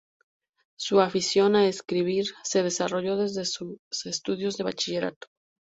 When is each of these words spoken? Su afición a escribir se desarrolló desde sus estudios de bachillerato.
Su 0.79 0.99
afición 0.99 1.55
a 1.55 1.67
escribir 1.67 2.25
se 2.43 2.63
desarrolló 2.63 3.17
desde 3.17 3.45
sus 3.45 3.77
estudios 4.07 4.57
de 4.57 4.63
bachillerato. 4.63 5.27